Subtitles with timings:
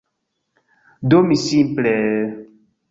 [1.09, 1.95] Do mi simple…